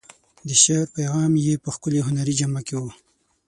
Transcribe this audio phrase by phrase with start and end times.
[0.47, 2.83] د شعر پیغام یې په ښکلې هنري جامه کې و.